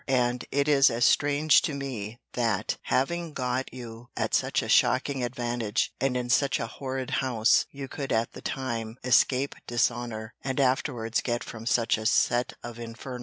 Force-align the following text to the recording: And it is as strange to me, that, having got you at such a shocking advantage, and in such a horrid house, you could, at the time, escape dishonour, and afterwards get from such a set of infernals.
And 0.07 0.45
it 0.51 0.67
is 0.67 0.89
as 0.89 1.05
strange 1.05 1.61
to 1.61 1.75
me, 1.75 2.17
that, 2.33 2.77
having 2.85 3.33
got 3.33 3.71
you 3.71 4.09
at 4.17 4.33
such 4.33 4.63
a 4.63 4.67
shocking 4.67 5.23
advantage, 5.23 5.93
and 6.01 6.17
in 6.17 6.27
such 6.31 6.59
a 6.59 6.65
horrid 6.65 7.11
house, 7.21 7.67
you 7.69 7.87
could, 7.87 8.11
at 8.11 8.31
the 8.33 8.41
time, 8.41 8.97
escape 9.03 9.53
dishonour, 9.67 10.33
and 10.43 10.59
afterwards 10.59 11.21
get 11.21 11.43
from 11.43 11.67
such 11.67 11.99
a 11.99 12.07
set 12.07 12.53
of 12.63 12.79
infernals. 12.79 13.19